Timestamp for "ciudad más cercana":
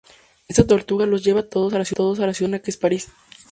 1.85-2.57